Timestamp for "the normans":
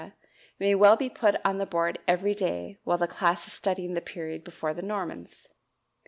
4.73-5.47